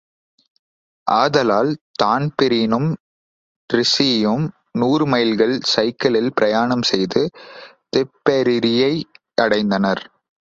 ஆதலால் 1.07 1.71
தான்பிரீனும் 2.03 2.87
டிரீஸியும் 3.69 4.45
நூறுமைல்கள் 4.79 5.59
சைக்கிளில் 5.73 6.33
பிரயாணம் 6.33 6.81
செய்து 6.81 7.29
திப்பெரரியையடைந்தனர். 7.95 10.03